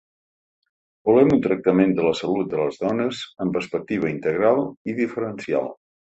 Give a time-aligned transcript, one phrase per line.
[1.09, 5.71] Volem un tractament de la salut de les dones amb perspectiva integral i diferencial.